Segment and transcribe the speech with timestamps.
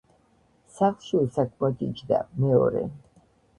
[0.77, 2.25] სახლში უსაქმოდ იჯდა.
[2.47, 2.85] მეორე